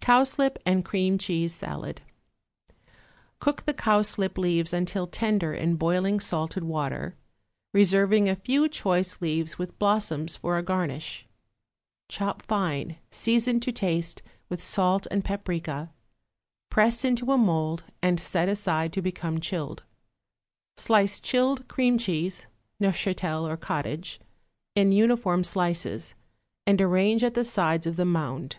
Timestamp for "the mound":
27.94-28.58